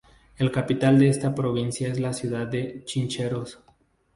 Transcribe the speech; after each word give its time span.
La 0.39 0.51
capital 0.51 0.97
de 0.97 1.09
esta 1.09 1.35
provincia 1.35 1.87
es 1.87 1.99
la 1.99 2.11
ciudad 2.11 2.47
de 2.47 2.83
Chincheros. 2.85 3.59